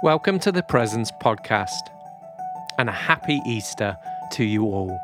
Welcome 0.00 0.38
to 0.40 0.52
the 0.52 0.62
Presence 0.62 1.10
Podcast 1.10 1.90
and 2.78 2.88
a 2.88 2.92
happy 2.92 3.40
Easter 3.44 3.96
to 4.30 4.44
you 4.44 4.62
all. 4.62 4.96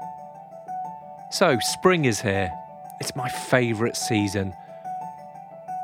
So, 1.33 1.59
spring 1.59 2.05
is 2.05 2.21
here. 2.21 2.53
It's 3.01 3.17
my 3.17 3.29
favourite 3.29 3.97
season. 3.97 4.55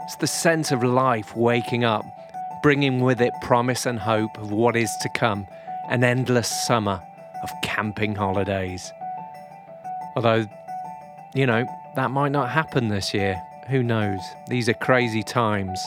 It's 0.04 0.14
the 0.14 0.28
sense 0.28 0.70
of 0.70 0.84
life 0.84 1.34
waking 1.34 1.82
up, 1.82 2.04
bringing 2.62 3.00
with 3.00 3.20
it 3.20 3.32
promise 3.42 3.84
and 3.84 3.98
hope 3.98 4.38
of 4.38 4.52
what 4.52 4.76
is 4.76 4.94
to 5.02 5.08
come, 5.08 5.48
an 5.88 6.04
endless 6.04 6.46
summer 6.46 7.02
of 7.42 7.50
camping 7.64 8.14
holidays. 8.14 8.92
Although, 10.14 10.46
you 11.34 11.46
know, 11.46 11.66
that 11.96 12.12
might 12.12 12.30
not 12.30 12.50
happen 12.50 12.86
this 12.86 13.12
year. 13.12 13.42
Who 13.66 13.82
knows? 13.82 14.20
These 14.46 14.68
are 14.68 14.74
crazy 14.74 15.24
times. 15.24 15.84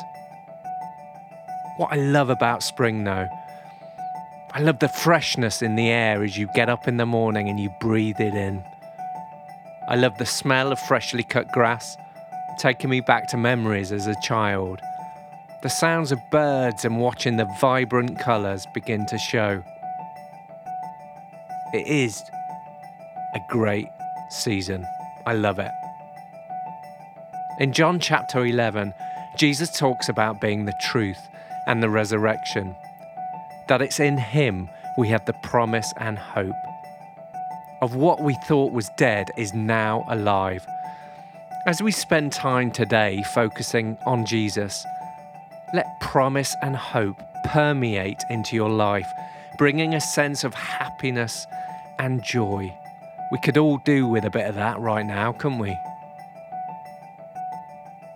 What 1.78 1.92
I 1.92 1.96
love 1.96 2.29
about 2.29 2.61
spring, 2.61 3.04
though, 3.04 3.28
I 4.52 4.60
love 4.60 4.78
the 4.78 4.88
freshness 4.88 5.64
in 5.64 5.75
the 5.75 5.89
air 5.89 6.24
as 6.24 6.38
you 6.38 6.47
get 6.54 6.70
up 6.70 6.88
in 6.88 6.97
the 6.97 7.06
morning 7.07 7.50
and 7.50 7.60
you 7.60 7.71
breathe 7.82 8.20
it 8.20 8.36
in. 8.36 8.64
I 9.88 9.96
love 9.96 10.18
the 10.20 10.25
smell 10.25 10.71
of 10.71 10.80
freshly 10.80 11.24
cut 11.24 11.52
grass, 11.52 11.97
taking 12.60 12.92
me 12.92 13.02
back 13.02 13.28
to 13.30 13.38
memories 13.38 13.92
as 13.92 14.06
a 14.06 14.16
child. 14.21 14.80
The 15.64 15.70
sounds 15.70 16.11
of 16.11 16.20
birds 16.30 16.86
and 16.86 17.00
watching 17.00 17.38
the 17.38 17.50
vibrant 17.60 18.19
colours 18.19 18.68
begin 18.75 19.08
to 19.08 19.18
show. 19.18 19.64
It 21.74 21.88
is 21.88 22.21
a 23.33 23.39
great 23.50 23.88
season. 24.30 24.86
I 25.25 25.33
love 25.33 25.58
it. 25.58 25.71
In 27.60 27.74
John 27.74 28.00
chapter 28.00 28.46
11, 28.46 28.94
Jesus 29.38 29.75
talks 29.75 30.08
about 30.10 30.39
being 30.39 30.66
the 30.66 30.74
truth 30.80 31.30
and 31.68 31.82
the 31.82 31.90
resurrection, 31.90 32.76
that 33.67 33.81
it's 33.81 34.00
in 34.00 34.17
Him 34.17 34.69
we 34.97 35.08
have 35.09 35.25
the 35.25 35.33
promise 35.44 35.94
and 35.97 36.17
hope 36.17 36.55
of 37.83 37.95
what 37.95 38.23
we 38.23 38.33
thought 38.47 38.72
was 38.72 38.89
dead 38.95 39.30
is 39.36 39.53
now 39.53 40.05
alive. 40.08 40.66
As 41.67 41.81
we 41.81 41.92
spend 41.92 42.31
time 42.31 42.72
today 42.72 43.22
focusing 43.33 43.97
on 44.05 44.25
Jesus, 44.25 44.86
let 45.73 46.00
promise 46.00 46.55
and 46.61 46.78
hope 46.78 47.22
permeate 47.44 48.23
into 48.30 48.55
your 48.55 48.70
life, 48.70 49.11
bringing 49.58 49.95
a 49.95 50.00
sense 50.00 50.45
of 50.45 50.53
happiness 50.53 51.45
and 52.00 52.23
joy. 52.23 52.73
We 53.33 53.39
could 53.39 53.58
all 53.58 53.80
do 53.80 54.08
with 54.08 54.23
a 54.23 54.30
bit 54.30 54.48
of 54.48 54.55
that 54.55 54.80
right 54.80 55.05
now, 55.05 55.33
couldn't 55.33 55.59
we? 55.59 55.77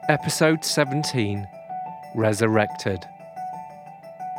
Episode 0.07 0.63
17 0.63 1.45
Resurrected. 2.15 3.05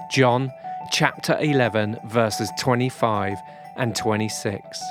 John 0.09 0.51
chapter 0.91 1.37
11, 1.39 1.98
verses 2.05 2.51
25 2.59 3.37
and 3.77 3.95
26. 3.95 4.83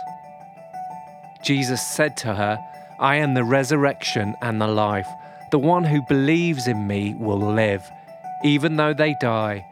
Jesus 1.41 1.81
said 1.81 2.15
to 2.17 2.35
her, 2.35 2.59
I 2.99 3.15
am 3.15 3.33
the 3.33 3.43
resurrection 3.43 4.35
and 4.41 4.61
the 4.61 4.67
life. 4.67 5.07
The 5.51 5.59
one 5.59 5.83
who 5.83 6.01
believes 6.07 6.67
in 6.67 6.85
me 6.85 7.15
will 7.15 7.39
live, 7.39 7.89
even 8.43 8.75
though 8.75 8.93
they 8.93 9.15
die. 9.19 9.65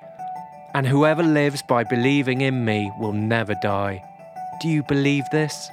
And 0.74 0.88
whoever 0.88 1.22
lives 1.22 1.62
by 1.62 1.84
believing 1.84 2.42
in 2.42 2.66
me 2.66 2.92
will 3.00 3.14
never 3.14 3.54
die. 3.56 4.04
Do 4.62 4.68
you 4.68 4.82
believe 4.82 5.30
this? 5.32 5.70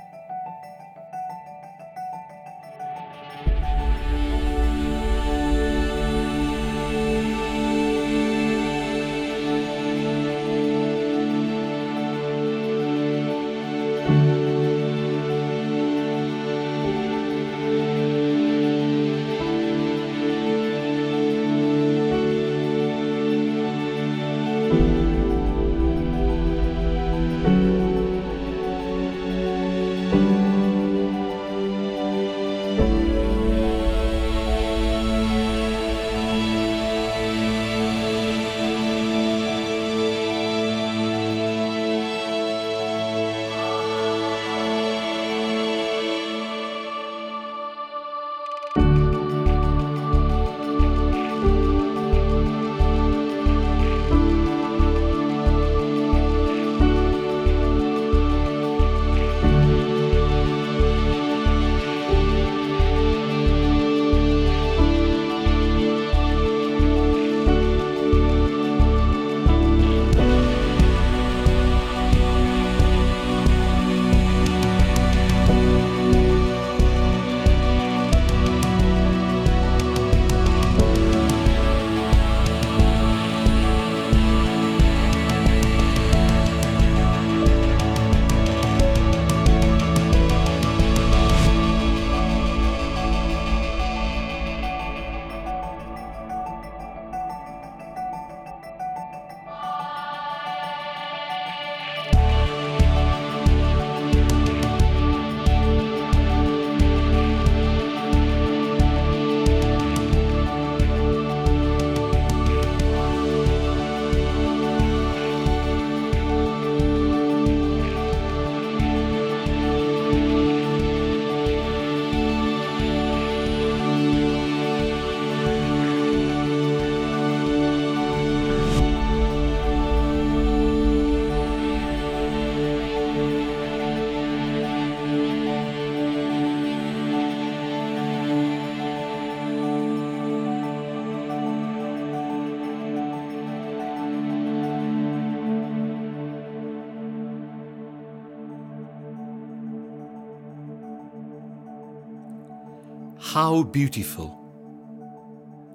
How 153.33 153.63
beautiful! 153.63 154.39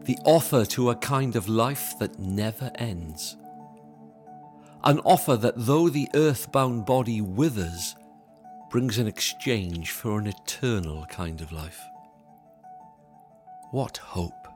The 0.03 0.15
offer 0.25 0.63
to 0.65 0.91
a 0.91 0.95
kind 0.95 1.35
of 1.35 1.49
life 1.49 1.97
that 1.97 2.19
never 2.19 2.69
ends. 2.75 3.35
An 4.83 4.99
offer 4.99 5.35
that, 5.37 5.55
though 5.57 5.89
the 5.89 6.07
earthbound 6.13 6.85
body 6.85 7.19
withers, 7.19 7.95
brings 8.69 8.99
an 8.99 9.07
exchange 9.07 9.89
for 9.89 10.19
an 10.19 10.27
eternal 10.27 11.07
kind 11.07 11.41
of 11.41 11.51
life. 11.51 11.81
What 13.71 13.97
hope! 13.97 14.47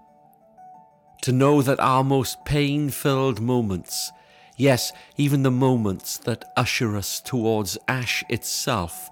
To 1.23 1.31
know 1.31 1.63
that 1.63 1.79
our 1.79 2.03
most 2.03 2.45
pain 2.45 2.91
filled 2.91 3.41
moments, 3.41 4.11
yes, 4.57 4.93
even 5.17 5.41
the 5.41 5.49
moments 5.49 6.19
that 6.19 6.45
usher 6.55 6.95
us 6.95 7.19
towards 7.19 7.79
ash 7.87 8.23
itself, 8.29 9.09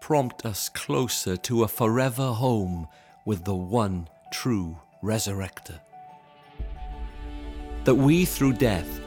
prompt 0.00 0.46
us 0.46 0.70
closer 0.70 1.36
to 1.36 1.64
a 1.64 1.68
forever 1.68 2.32
home 2.32 2.88
with 3.26 3.44
the 3.44 3.54
one 3.54 4.08
true 4.32 4.78
resurrector. 5.02 5.78
That 7.84 7.94
we 7.94 8.24
through 8.24 8.54
death 8.54 9.00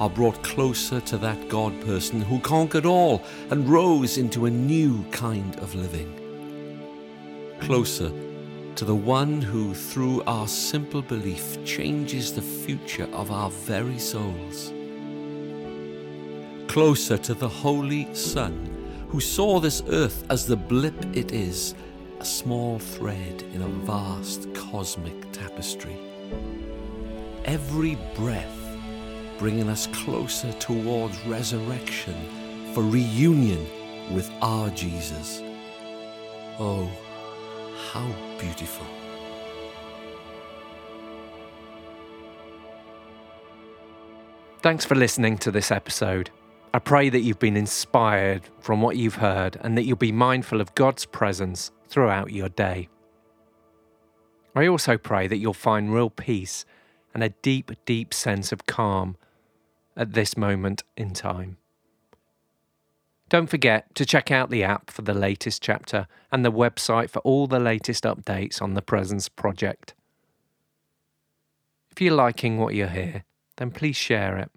are 0.00 0.10
brought 0.10 0.42
closer 0.42 1.00
to 1.00 1.18
that 1.18 1.48
God 1.48 1.78
person 1.82 2.20
who 2.20 2.38
conquered 2.40 2.86
all 2.86 3.22
and 3.50 3.68
rose 3.68 4.18
into 4.18 4.46
a 4.46 4.50
new 4.50 5.04
kind 5.10 5.56
of 5.56 5.74
living. 5.74 6.22
Closer 7.60 8.12
to 8.76 8.84
the 8.84 8.94
one 8.94 9.40
who, 9.40 9.72
through 9.74 10.22
our 10.24 10.46
simple 10.46 11.00
belief, 11.00 11.62
changes 11.64 12.32
the 12.32 12.42
future 12.42 13.08
of 13.12 13.30
our 13.30 13.50
very 13.50 13.98
souls. 13.98 14.72
Closer 16.68 17.16
to 17.16 17.32
the 17.32 17.48
Holy 17.48 18.12
Son, 18.14 19.06
who 19.08 19.20
saw 19.20 19.58
this 19.58 19.82
earth 19.88 20.24
as 20.28 20.46
the 20.46 20.56
blip 20.56 21.16
it 21.16 21.32
is, 21.32 21.74
a 22.20 22.24
small 22.24 22.78
thread 22.78 23.42
in 23.52 23.62
a 23.62 23.68
vast 23.68 24.52
cosmic 24.54 25.32
tapestry. 25.32 25.96
Every 27.44 27.98
breath 28.14 28.56
bringing 29.38 29.68
us 29.68 29.86
closer 29.88 30.52
towards 30.54 31.18
resurrection 31.26 32.14
for 32.72 32.82
reunion 32.82 33.66
with 34.14 34.30
our 34.40 34.70
Jesus. 34.70 35.42
Oh, 36.58 36.90
how 37.92 38.08
beautiful. 38.38 38.86
Thanks 44.62 44.84
for 44.84 44.94
listening 44.94 45.36
to 45.38 45.50
this 45.50 45.70
episode. 45.70 46.30
I 46.72 46.78
pray 46.78 47.08
that 47.10 47.20
you've 47.20 47.38
been 47.38 47.56
inspired 47.56 48.42
from 48.58 48.80
what 48.80 48.96
you've 48.96 49.16
heard 49.16 49.58
and 49.60 49.76
that 49.76 49.84
you'll 49.84 49.96
be 49.96 50.12
mindful 50.12 50.60
of 50.60 50.74
God's 50.74 51.04
presence 51.04 51.70
throughout 51.88 52.32
your 52.32 52.48
day. 52.48 52.88
I 54.54 54.66
also 54.66 54.96
pray 54.96 55.26
that 55.26 55.36
you'll 55.36 55.52
find 55.52 55.92
real 55.92 56.10
peace 56.10 56.64
and 57.12 57.22
a 57.22 57.28
deep, 57.28 57.70
deep 57.84 58.14
sense 58.14 58.52
of 58.52 58.66
calm 58.66 59.16
at 59.96 60.12
this 60.12 60.36
moment 60.36 60.82
in 60.96 61.12
time. 61.12 61.58
Don't 63.28 63.48
forget 63.48 63.94
to 63.96 64.06
check 64.06 64.30
out 64.30 64.50
the 64.50 64.62
app 64.62 64.90
for 64.90 65.02
the 65.02 65.14
latest 65.14 65.60
chapter 65.60 66.06
and 66.30 66.44
the 66.44 66.52
website 66.52 67.10
for 67.10 67.18
all 67.20 67.46
the 67.46 67.58
latest 67.58 68.04
updates 68.04 68.62
on 68.62 68.74
the 68.74 68.82
Presence 68.82 69.28
Project. 69.28 69.94
If 71.90 72.00
you're 72.00 72.14
liking 72.14 72.58
what 72.58 72.74
you 72.74 72.86
hear, 72.86 73.24
then 73.56 73.70
please 73.72 73.96
share 73.96 74.36
it. 74.36 74.50